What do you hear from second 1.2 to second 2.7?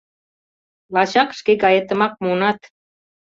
шке гаетымак муынат...